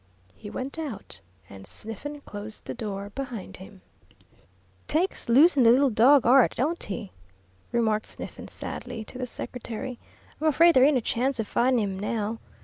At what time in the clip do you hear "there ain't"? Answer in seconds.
10.73-10.97